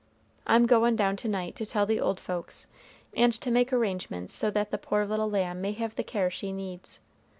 [0.47, 2.65] I'm goin' down to night to tell the old folks,
[3.15, 6.51] and to make arrangements so that the poor little lamb may have the care she
[6.51, 6.99] needs.